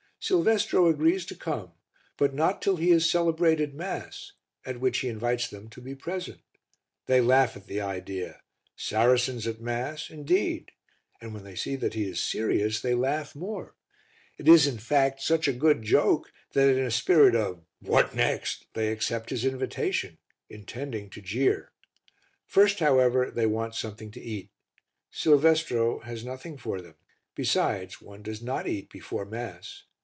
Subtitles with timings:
[0.23, 1.71] Silvestro agrees to come,
[2.15, 6.41] but not till he has celebrated Mass, at which he invites them to be present.
[7.07, 8.43] They laugh at the idea
[8.75, 10.73] Saracens at Mass, indeed!
[11.19, 13.73] and when they see that he is serious they laugh more;
[14.37, 18.67] it is, in fact, such a good joke that in a spirit of What next?
[18.75, 21.71] they accept his invitation, intending to jeer.
[22.45, 24.51] First, however, they want something to eat.
[25.09, 26.93] Silvestro has nothing for them;
[27.33, 29.85] besides, one does not eat before Mass.